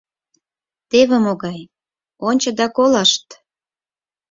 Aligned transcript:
—Теве 0.89 1.17
могай: 1.25 1.61
ончо 2.27 2.49
да 2.59 2.65
колышт! 2.75 3.25